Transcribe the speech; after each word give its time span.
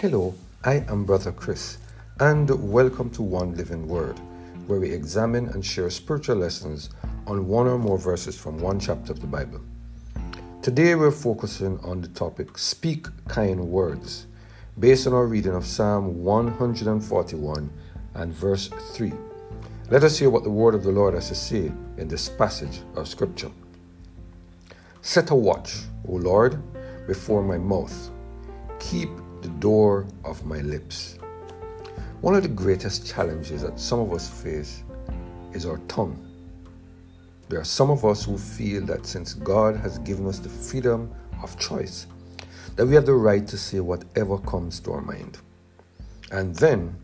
Hello, 0.00 0.34
I 0.62 0.84
am 0.90 1.06
Brother 1.06 1.32
Chris, 1.32 1.78
and 2.20 2.50
welcome 2.70 3.08
to 3.12 3.22
One 3.22 3.56
Living 3.56 3.88
Word, 3.88 4.18
where 4.66 4.78
we 4.78 4.90
examine 4.90 5.48
and 5.48 5.64
share 5.64 5.88
spiritual 5.88 6.36
lessons 6.36 6.90
on 7.26 7.48
one 7.48 7.66
or 7.66 7.78
more 7.78 7.96
verses 7.96 8.38
from 8.38 8.58
one 8.58 8.78
chapter 8.78 9.12
of 9.12 9.20
the 9.20 9.26
Bible. 9.26 9.62
Today 10.60 10.94
we're 10.96 11.10
focusing 11.10 11.80
on 11.80 12.02
the 12.02 12.08
topic 12.08 12.58
Speak 12.58 13.06
Kind 13.26 13.58
Words, 13.58 14.26
based 14.78 15.06
on 15.06 15.14
our 15.14 15.26
reading 15.26 15.54
of 15.54 15.64
Psalm 15.64 16.22
141 16.22 17.70
and 18.16 18.34
verse 18.34 18.68
3. 18.68 19.14
Let 19.88 20.04
us 20.04 20.18
hear 20.18 20.28
what 20.28 20.44
the 20.44 20.50
word 20.50 20.74
of 20.74 20.84
the 20.84 20.92
Lord 20.92 21.14
has 21.14 21.28
to 21.28 21.34
say 21.34 21.72
in 21.96 22.06
this 22.06 22.28
passage 22.28 22.82
of 22.96 23.08
Scripture. 23.08 23.50
Set 25.00 25.30
a 25.30 25.34
watch, 25.34 25.84
O 26.06 26.12
Lord, 26.16 26.62
before 27.06 27.42
my 27.42 27.56
mouth. 27.56 28.10
Keep 28.78 29.08
the 29.46 29.52
door 29.60 30.08
of 30.24 30.44
my 30.44 30.60
lips. 30.60 31.18
One 32.20 32.34
of 32.34 32.42
the 32.42 32.48
greatest 32.48 33.06
challenges 33.06 33.62
that 33.62 33.78
some 33.78 34.00
of 34.00 34.12
us 34.12 34.28
face 34.28 34.82
is 35.52 35.64
our 35.64 35.78
tongue. 35.86 36.18
There 37.48 37.60
are 37.60 37.64
some 37.64 37.88
of 37.90 38.04
us 38.04 38.24
who 38.24 38.36
feel 38.38 38.84
that 38.86 39.06
since 39.06 39.34
God 39.34 39.76
has 39.76 39.98
given 40.00 40.26
us 40.26 40.40
the 40.40 40.48
freedom 40.48 41.14
of 41.44 41.56
choice, 41.60 42.08
that 42.74 42.84
we 42.84 42.96
have 42.96 43.06
the 43.06 43.14
right 43.14 43.46
to 43.46 43.56
say 43.56 43.78
whatever 43.78 44.36
comes 44.38 44.80
to 44.80 44.92
our 44.92 45.00
mind. 45.00 45.38
And 46.32 46.52
then 46.56 46.96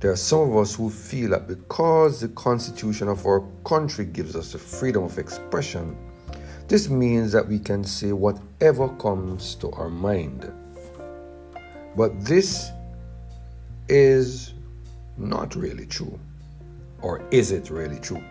there 0.00 0.10
are 0.10 0.16
some 0.16 0.40
of 0.40 0.56
us 0.56 0.74
who 0.74 0.90
feel 0.90 1.30
that 1.30 1.46
because 1.46 2.20
the 2.20 2.28
constitution 2.30 3.06
of 3.06 3.24
our 3.24 3.44
country 3.64 4.04
gives 4.04 4.34
us 4.34 4.50
the 4.50 4.58
freedom 4.58 5.04
of 5.04 5.16
expression, 5.16 5.96
this 6.66 6.88
means 6.88 7.30
that 7.30 7.46
we 7.46 7.60
can 7.60 7.84
say 7.84 8.10
whatever 8.10 8.88
comes 8.96 9.54
to 9.56 9.70
our 9.70 9.88
mind. 9.88 10.52
But 11.96 12.24
this 12.24 12.70
is 13.88 14.54
not 15.16 15.54
really 15.54 15.86
true. 15.86 16.18
Or 17.02 17.22
is 17.30 17.52
it 17.52 17.70
really 17.70 17.98
true? 18.00 18.22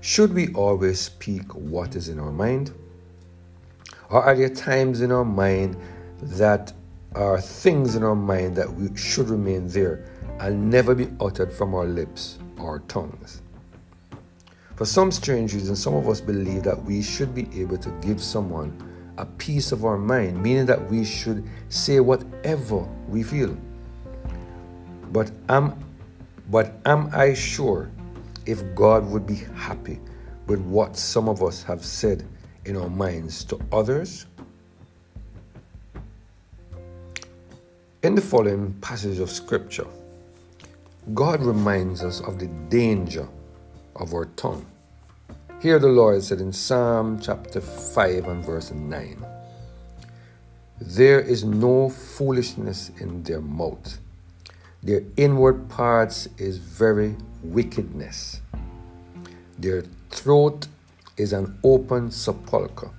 Should 0.00 0.34
we 0.34 0.52
always 0.52 1.00
speak 1.00 1.54
what 1.54 1.94
is 1.94 2.08
in 2.08 2.18
our 2.18 2.32
mind? 2.32 2.72
Or 4.10 4.22
are 4.22 4.34
there 4.34 4.48
times 4.48 5.00
in 5.00 5.12
our 5.12 5.24
mind 5.24 5.76
that 6.20 6.72
are 7.14 7.40
things 7.40 7.94
in 7.94 8.02
our 8.02 8.16
mind 8.16 8.56
that 8.56 8.72
we 8.72 8.94
should 8.96 9.28
remain 9.28 9.68
there 9.68 10.04
and 10.40 10.70
never 10.70 10.94
be 10.94 11.08
uttered 11.20 11.52
from 11.52 11.74
our 11.74 11.86
lips 11.86 12.38
or 12.58 12.80
tongues? 12.88 13.42
For 14.76 14.84
some 14.84 15.12
strange 15.12 15.54
reason, 15.54 15.76
some 15.76 15.94
of 15.94 16.08
us 16.08 16.20
believe 16.20 16.64
that 16.64 16.82
we 16.82 17.00
should 17.00 17.34
be 17.34 17.48
able 17.60 17.78
to 17.78 17.90
give 18.00 18.20
someone 18.20 18.76
a 19.18 19.26
piece 19.26 19.72
of 19.72 19.84
our 19.84 19.98
mind, 19.98 20.42
meaning 20.42 20.66
that 20.66 20.90
we 20.90 21.04
should 21.04 21.46
say 21.68 22.00
whatever 22.00 22.78
we 23.08 23.22
feel. 23.22 23.56
But 25.12 25.30
am, 25.48 25.78
but 26.50 26.74
am 26.86 27.10
I 27.12 27.34
sure 27.34 27.90
if 28.46 28.62
God 28.74 29.04
would 29.06 29.26
be 29.26 29.44
happy 29.54 30.00
with 30.46 30.60
what 30.60 30.96
some 30.96 31.28
of 31.28 31.42
us 31.42 31.62
have 31.62 31.84
said 31.84 32.24
in 32.64 32.76
our 32.76 32.88
minds 32.88 33.44
to 33.44 33.60
others? 33.70 34.26
In 38.02 38.14
the 38.14 38.20
following 38.20 38.72
passage 38.80 39.18
of 39.20 39.30
Scripture, 39.30 39.86
God 41.14 41.42
reminds 41.42 42.02
us 42.02 42.20
of 42.20 42.38
the 42.38 42.46
danger 42.68 43.28
of 43.96 44.14
our 44.14 44.24
tongue. 44.36 44.66
Here 45.62 45.78
the 45.78 45.86
Lord 45.86 46.24
said 46.24 46.40
in 46.40 46.52
Psalm 46.52 47.20
chapter 47.20 47.60
5 47.60 48.26
and 48.26 48.44
verse 48.44 48.72
9 48.72 49.24
There 50.80 51.20
is 51.20 51.44
no 51.44 51.88
foolishness 51.88 52.90
in 52.98 53.22
their 53.22 53.40
mouth, 53.40 54.00
their 54.82 55.04
inward 55.16 55.68
parts 55.68 56.28
is 56.36 56.58
very 56.58 57.14
wickedness. 57.44 58.40
Their 59.56 59.84
throat 60.10 60.66
is 61.16 61.32
an 61.32 61.56
open 61.62 62.10
sepulchre. 62.10 62.90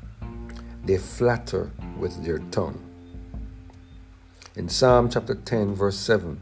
They 0.85 0.99
flatter 0.99 1.69
with 1.97 2.23
their 2.23 2.39
tongue. 2.39 2.81
In 4.55 4.69
Psalm 4.69 5.09
chapter 5.09 5.35
10, 5.35 5.75
verse 5.75 5.97
7, 5.97 6.39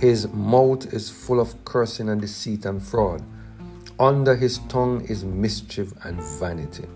his 0.00 0.26
mouth 0.28 0.90
is 0.90 1.10
full 1.10 1.38
of 1.38 1.62
cursing 1.66 2.08
and 2.08 2.18
deceit 2.18 2.64
and 2.64 2.82
fraud. 2.82 3.22
Under 4.00 4.36
his 4.36 4.58
tongue 4.68 5.04
is 5.06 5.24
mischief 5.24 5.92
and 6.04 6.22
vanity. 6.22 6.86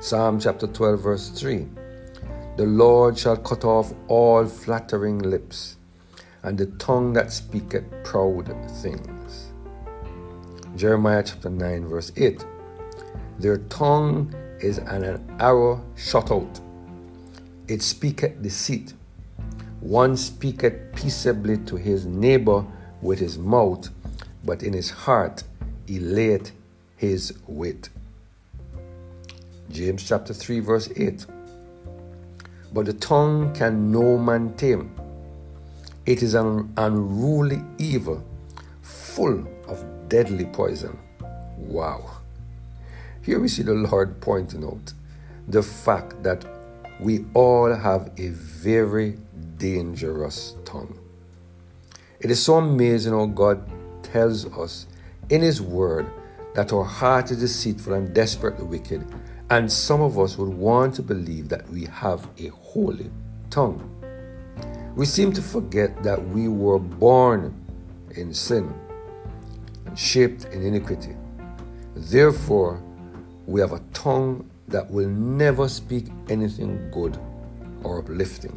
Psalm 0.00 0.40
chapter 0.40 0.66
12, 0.66 1.00
verse 1.00 1.28
3 1.28 1.66
The 2.56 2.64
Lord 2.64 3.18
shall 3.18 3.36
cut 3.36 3.62
off 3.62 3.92
all 4.08 4.46
flattering 4.46 5.18
lips, 5.18 5.76
and 6.42 6.56
the 6.56 6.64
tongue 6.78 7.12
that 7.12 7.30
speaketh 7.30 7.84
proud 8.04 8.46
things. 8.80 9.52
Jeremiah 10.76 11.22
chapter 11.22 11.50
9, 11.50 11.88
verse 11.88 12.10
8 12.16 12.42
Their 13.38 13.58
tongue 13.68 14.34
is 14.60 14.78
an 14.78 15.22
arrow 15.40 15.84
shot 15.94 16.30
out, 16.30 16.58
it 17.68 17.82
speaketh 17.82 18.40
deceit. 18.40 18.94
One 19.80 20.16
speaketh 20.16 20.94
peaceably 20.94 21.58
to 21.66 21.76
his 21.76 22.06
neighbor 22.06 22.64
with 23.02 23.18
his 23.18 23.36
mouth, 23.36 23.90
but 24.44 24.62
in 24.62 24.72
his 24.72 24.90
heart 24.90 25.42
he 25.86 25.98
layeth 25.98 26.52
his 26.96 27.34
wit. 27.46 27.88
James 29.70 30.06
chapter 30.06 30.32
3, 30.32 30.60
verse 30.60 30.88
8. 30.96 31.26
But 32.72 32.86
the 32.86 32.92
tongue 32.92 33.54
can 33.54 33.90
no 33.90 34.18
man 34.18 34.54
tame. 34.54 34.94
It 36.06 36.22
is 36.22 36.34
an 36.34 36.72
unruly 36.76 37.62
evil, 37.78 38.22
full 38.82 39.46
of 39.66 39.84
deadly 40.08 40.44
poison. 40.44 40.98
Wow. 41.56 42.18
Here 43.22 43.40
we 43.40 43.48
see 43.48 43.62
the 43.62 43.74
Lord 43.74 44.20
pointing 44.20 44.64
out 44.64 44.92
the 45.48 45.62
fact 45.62 46.22
that 46.22 46.44
we 47.00 47.24
all 47.34 47.74
have 47.74 48.12
a 48.18 48.28
very 48.28 49.18
dangerous 49.56 50.56
tongue. 50.64 50.98
It 52.20 52.30
is 52.30 52.42
so 52.42 52.56
amazing 52.56 53.12
how 53.12 53.26
God 53.26 53.62
tells 54.14 54.46
us 54.56 54.86
in 55.28 55.42
His 55.42 55.60
Word 55.60 56.06
that 56.54 56.72
our 56.72 56.84
heart 56.84 57.32
is 57.32 57.40
deceitful 57.40 57.94
and 57.94 58.14
desperately 58.14 58.64
wicked, 58.64 59.04
and 59.50 59.70
some 59.70 60.00
of 60.00 60.20
us 60.20 60.38
would 60.38 60.54
want 60.54 60.94
to 60.94 61.02
believe 61.02 61.48
that 61.48 61.68
we 61.68 61.86
have 61.86 62.28
a 62.38 62.46
holy 62.48 63.10
tongue. 63.50 63.82
We 64.94 65.04
seem 65.04 65.32
to 65.32 65.42
forget 65.42 66.04
that 66.04 66.24
we 66.28 66.46
were 66.46 66.78
born 66.78 67.60
in 68.14 68.32
sin 68.32 68.72
and 69.84 69.98
shaped 69.98 70.44
in 70.44 70.62
iniquity. 70.62 71.16
Therefore, 71.96 72.80
we 73.46 73.60
have 73.60 73.72
a 73.72 73.82
tongue 73.92 74.48
that 74.68 74.88
will 74.88 75.08
never 75.08 75.68
speak 75.68 76.06
anything 76.28 76.88
good 76.92 77.18
or 77.82 77.98
uplifting. 77.98 78.56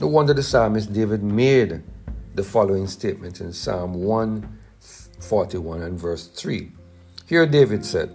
No 0.00 0.08
wonder 0.08 0.34
the 0.34 0.42
psalmist 0.42 0.92
David 0.92 1.22
made 1.22 1.84
the 2.40 2.46
following 2.46 2.86
statement 2.86 3.42
in 3.42 3.52
Psalm 3.52 3.92
141 3.92 5.82
and 5.82 6.00
verse 6.00 6.26
3. 6.28 6.72
Here 7.26 7.44
David 7.44 7.84
said, 7.84 8.14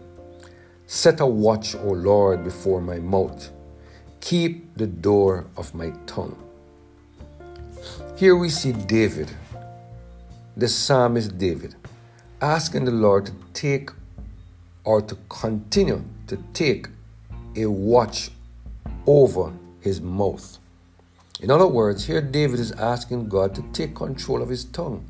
Set 0.88 1.20
a 1.20 1.28
watch, 1.28 1.76
O 1.76 1.90
Lord, 1.90 2.44
before 2.44 2.82
my 2.82 2.98
mouth, 2.98 3.52
keep 4.22 4.76
the 4.78 4.88
door 4.88 5.46
of 5.58 5.76
my 5.76 5.92
tongue. 6.08 6.36
Here 8.18 8.36
we 8.36 8.50
see 8.50 8.72
David, 8.72 9.30
the 10.58 10.68
psalmist 10.68 11.38
David, 11.38 11.76
asking 12.42 12.86
the 12.86 12.98
Lord 13.06 13.28
to 13.28 13.34
take 13.54 13.92
or 14.86 15.04
to 15.04 15.16
continue 15.30 16.04
to 16.26 16.38
take 16.52 16.88
a 17.56 17.68
watch 17.68 18.32
over 19.06 19.54
his 19.82 20.02
mouth. 20.02 20.58
In 21.42 21.52
other 21.52 21.68
words, 21.68 22.06
here 22.06 22.22
David 22.22 22.60
is 22.60 22.72
asking 22.72 23.28
God 23.28 23.54
to 23.56 23.62
take 23.74 23.94
control 23.94 24.42
of 24.42 24.48
his 24.48 24.64
tongue 24.66 25.06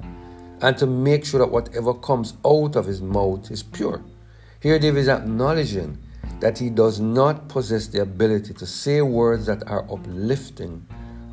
and 0.62 0.75
to 0.77 0.88
make 0.88 1.24
sure 1.24 1.39
that 1.39 1.51
whatever 1.51 1.94
comes 1.94 2.33
out 2.44 2.75
of 2.75 2.88
his 2.88 3.01
mouth 3.01 3.51
is 3.51 3.62
pure. 3.62 4.04
Here 4.60 4.80
David 4.80 5.01
is 5.01 5.07
acknowledging 5.07 6.00
that 6.39 6.57
he 6.57 6.72
does 6.72 7.00
not 7.00 7.48
possess 7.48 7.88
the 7.88 8.01
ability 8.01 8.54
to 8.56 8.66
say 8.66 9.01
words 9.01 9.45
that 9.45 9.68
are 9.68 9.83
uplifting 9.92 10.86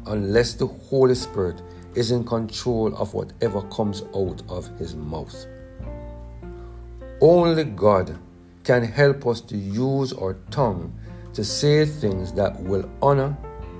unless 0.06 0.54
the 0.54 0.66
Holy 0.66 1.14
Spirit 1.14 1.62
is 1.94 2.10
in 2.10 2.24
control 2.24 2.94
of 2.96 3.14
whatever 3.14 3.62
comes 3.62 4.02
out 4.14 4.42
of 4.50 4.68
his 4.78 4.94
mouth. 4.94 5.46
Only 7.22 7.64
God 7.64 8.18
can 8.64 8.82
help 8.82 9.26
us 9.26 9.40
to 9.42 9.56
use 9.56 10.12
our 10.12 10.34
tongue 10.50 10.92
to 11.32 11.42
say 11.44 11.86
things 11.86 12.32
that 12.34 12.60
will 12.60 12.88
honor 13.00 13.34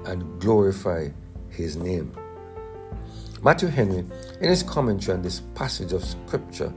and 0.06 0.40
glorify 0.40 1.08
his 1.48 1.76
name. 1.76 2.12
Matthew 3.42 3.68
Henry, 3.68 4.04
in 4.40 4.48
his 4.48 4.62
commentary 4.62 5.16
on 5.16 5.22
this 5.22 5.40
passage 5.54 5.92
of 5.92 6.04
scripture, 6.04 6.72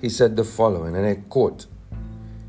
he 0.00 0.08
said 0.08 0.36
the 0.36 0.44
following, 0.44 0.96
and 0.96 1.06
I 1.06 1.14
quote 1.28 1.66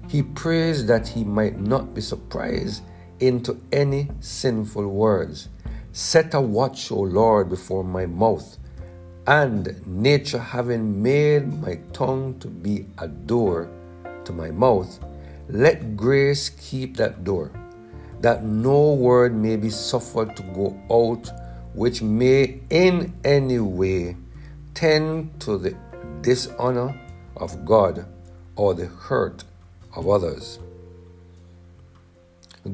He 0.07 0.23
prays 0.23 0.85
that 0.87 1.07
he 1.07 1.23
might 1.23 1.59
not 1.59 1.93
be 1.93 2.01
surprised 2.01 2.83
into 3.19 3.61
any 3.71 4.09
sinful 4.19 4.87
words. 4.87 5.49
Set 5.91 6.33
a 6.33 6.41
watch, 6.41 6.91
O 6.91 7.01
Lord, 7.01 7.49
before 7.49 7.83
my 7.83 8.05
mouth, 8.05 8.57
and 9.27 9.85
nature 9.85 10.39
having 10.39 11.01
made 11.01 11.61
my 11.61 11.75
tongue 11.93 12.39
to 12.39 12.47
be 12.47 12.87
a 12.97 13.07
door 13.07 13.69
to 14.25 14.33
my 14.33 14.49
mouth, 14.51 14.99
let 15.49 15.97
grace 15.97 16.49
keep 16.49 16.97
that 16.97 17.23
door, 17.23 17.51
that 18.21 18.44
no 18.44 18.94
word 18.94 19.33
may 19.33 19.56
be 19.56 19.69
suffered 19.69 20.36
to 20.36 20.44
go 20.44 20.80
out 20.92 21.31
which 21.74 22.01
may 22.01 22.60
in 22.69 23.13
any 23.24 23.60
way 23.60 24.16
tend 24.74 25.39
to 25.39 25.57
the 25.57 25.75
dishonor 26.21 27.00
of 27.38 27.66
God 27.66 28.06
or 28.56 28.74
the 28.74 28.88
hurt 28.88 29.44
of 29.95 30.07
others. 30.07 30.60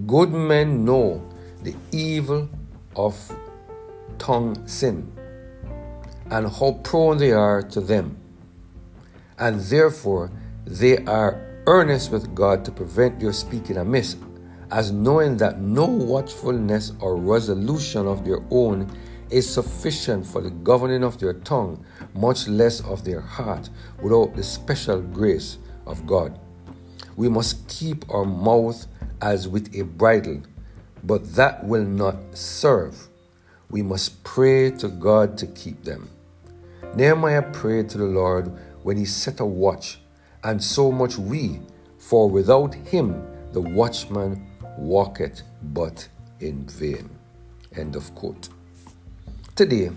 Good 0.07 0.31
men 0.31 0.83
know 0.83 1.21
the 1.61 1.75
evil 1.91 2.49
of 2.95 3.15
tongue 4.17 4.67
sin 4.67 5.11
and 6.31 6.47
how 6.47 6.79
prone 6.83 7.17
they 7.17 7.31
are 7.31 7.61
to 7.61 7.81
them, 7.81 8.17
and 9.37 9.59
therefore 9.59 10.31
they 10.65 10.97
are 11.05 11.39
earnest 11.67 12.11
with 12.11 12.33
God 12.33 12.65
to 12.65 12.71
prevent 12.71 13.21
your 13.21 13.33
speaking 13.33 13.77
amiss, 13.77 14.15
as 14.71 14.91
knowing 14.91 15.37
that 15.37 15.59
no 15.59 15.85
watchfulness 15.85 16.93
or 16.99 17.15
resolution 17.15 18.07
of 18.07 18.25
their 18.25 18.39
own 18.49 18.89
is 19.29 19.51
sufficient 19.51 20.25
for 20.25 20.41
the 20.41 20.49
governing 20.49 21.03
of 21.03 21.17
their 21.19 21.33
tongue, 21.33 21.83
much 22.13 22.47
less 22.47 22.81
of 22.81 23.03
their 23.03 23.21
heart, 23.21 23.69
without 24.01 24.35
the 24.35 24.43
special 24.43 25.01
grace 25.01 25.57
of 25.85 26.05
God. 26.05 26.39
We 27.15 27.29
must 27.29 27.67
keep 27.67 28.09
our 28.09 28.25
mouth 28.25 28.85
as 29.21 29.47
with 29.47 29.75
a 29.75 29.83
bridle, 29.83 30.41
but 31.03 31.35
that 31.35 31.63
will 31.65 31.85
not 31.85 32.15
serve. 32.33 33.07
We 33.69 33.81
must 33.81 34.23
pray 34.23 34.71
to 34.71 34.87
God 34.89 35.37
to 35.39 35.47
keep 35.47 35.83
them. 35.83 36.09
Nehemiah 36.95 37.51
prayed 37.51 37.89
to 37.89 37.97
the 37.97 38.05
Lord 38.05 38.51
when 38.83 38.97
he 38.97 39.05
set 39.05 39.39
a 39.39 39.45
watch, 39.45 39.99
and 40.43 40.63
so 40.63 40.91
much 40.91 41.17
we, 41.17 41.59
for 41.97 42.29
without 42.29 42.75
him 42.75 43.25
the 43.51 43.61
watchman 43.61 44.45
walketh 44.77 45.41
but 45.61 46.07
in 46.39 46.65
vain. 46.67 47.09
End 47.75 47.95
of 47.95 48.13
quote. 48.15 48.49
Today, 49.55 49.91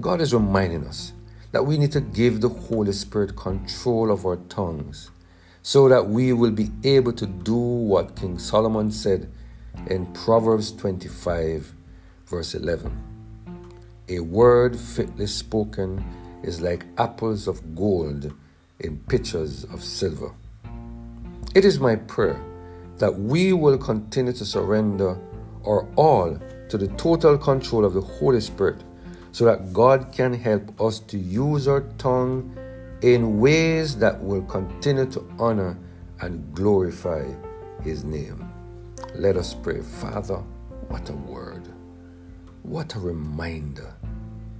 God 0.00 0.20
is 0.20 0.32
reminding 0.32 0.86
us 0.86 1.12
that 1.52 1.66
we 1.66 1.78
need 1.78 1.92
to 1.92 2.00
give 2.00 2.40
the 2.40 2.48
Holy 2.48 2.92
Spirit 2.92 3.36
control 3.36 4.10
of 4.10 4.24
our 4.24 4.36
tongues 4.48 5.10
so 5.62 5.88
that 5.88 6.08
we 6.08 6.32
will 6.32 6.50
be 6.50 6.70
able 6.84 7.12
to 7.12 7.26
do 7.26 7.56
what 7.56 8.16
King 8.16 8.38
Solomon 8.38 8.90
said 8.90 9.30
in 9.88 10.06
Proverbs 10.12 10.72
25, 10.72 11.74
verse 12.26 12.54
11. 12.54 12.90
A 14.08 14.20
word 14.20 14.78
fitly 14.78 15.26
spoken 15.26 16.04
is 16.42 16.60
like 16.60 16.84
apples 16.98 17.46
of 17.46 17.76
gold 17.76 18.32
in 18.78 18.98
pitchers 19.08 19.64
of 19.64 19.84
silver. 19.84 20.32
It 21.54 21.64
is 21.64 21.78
my 21.78 21.96
prayer 21.96 22.40
that 23.00 23.18
we 23.18 23.54
will 23.54 23.78
continue 23.78 24.32
to 24.32 24.44
surrender 24.44 25.18
our 25.66 25.88
all 25.96 26.38
to 26.68 26.78
the 26.78 26.86
total 26.96 27.36
control 27.36 27.84
of 27.84 27.94
the 27.94 28.00
Holy 28.00 28.40
Spirit 28.40 28.84
so 29.32 29.46
that 29.46 29.72
God 29.72 30.12
can 30.12 30.34
help 30.34 30.78
us 30.78 31.00
to 31.00 31.18
use 31.18 31.66
our 31.66 31.80
tongue 31.96 32.54
in 33.00 33.40
ways 33.40 33.96
that 33.96 34.22
will 34.22 34.42
continue 34.42 35.06
to 35.06 35.26
honor 35.38 35.78
and 36.20 36.54
glorify 36.54 37.24
His 37.82 38.04
name. 38.04 38.46
Let 39.14 39.36
us 39.38 39.54
pray. 39.54 39.80
Father, 39.80 40.36
what 40.88 41.08
a 41.08 41.14
word. 41.14 41.68
What 42.62 42.94
a 42.96 42.98
reminder 42.98 43.94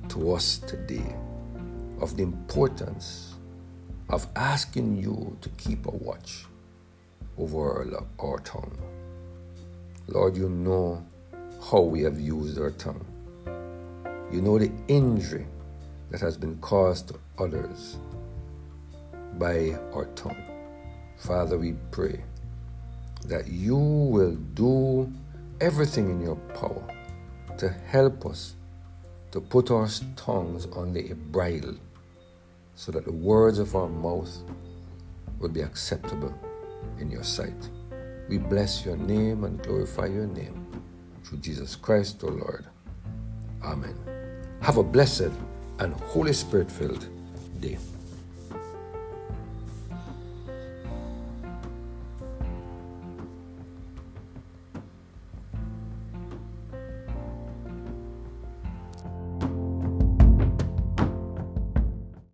to 0.09 0.33
us 0.33 0.59
today 0.59 1.15
of 2.01 2.17
the 2.17 2.23
importance 2.23 3.35
of 4.09 4.27
asking 4.35 4.97
you 4.97 5.37
to 5.43 5.51
keep 5.51 5.85
a 5.85 5.91
watch 5.91 6.47
over 7.41 7.59
our, 7.59 8.05
our 8.19 8.39
tongue. 8.41 8.77
Lord, 10.07 10.37
you 10.37 10.49
know 10.49 11.05
how 11.71 11.81
we 11.81 12.03
have 12.03 12.21
used 12.21 12.59
our 12.59 12.71
tongue. 12.73 13.05
You 14.31 14.43
know 14.43 14.59
the 14.59 14.71
injury 14.89 15.47
that 16.11 16.21
has 16.21 16.37
been 16.37 16.59
caused 16.59 17.09
to 17.09 17.15
others 17.39 17.97
by 19.39 19.79
our 19.95 20.07
tongue. 20.17 20.43
Father, 21.17 21.59
we 21.59 21.73
pray 21.91 22.21
that 23.27 23.49
you 23.49 23.77
will 23.77 24.35
do 24.55 25.11
everything 25.61 26.11
in 26.11 26.21
your 26.21 26.37
power 26.55 26.87
to 27.59 27.69
help 27.69 28.27
us 28.27 28.55
to 29.31 29.41
put 29.41 29.71
our 29.71 29.89
tongues 30.17 30.67
on 30.73 30.93
the 30.93 31.13
bridle 31.31 31.77
so 32.75 32.91
that 32.93 33.05
the 33.05 33.13
words 33.13 33.59
of 33.59 33.77
our 33.77 33.89
mouth 33.89 34.37
will 35.39 35.49
be 35.49 35.61
acceptable 35.61 36.35
in 36.99 37.11
your 37.11 37.25
sight. 37.25 37.71
We 38.29 38.39
bless 38.39 38.85
your 38.85 38.97
name 38.97 39.45
and 39.45 39.63
glorify 39.63 40.07
your 40.07 40.27
name 40.27 40.67
through 41.25 41.39
Jesus 41.39 41.77
Christ, 41.77 42.23
O 42.25 42.29
Lord. 42.29 42.67
Amen. 43.63 43.97
Have 44.61 44.77
a 44.77 44.83
blessed 44.83 45.33
and 45.79 45.95
Holy 45.95 46.33
Spirit 46.33 46.71
filled 46.71 47.09
day. 47.61 47.79